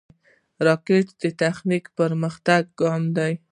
[0.65, 3.33] راکټ د تخنیکي پرمختګ ګام دی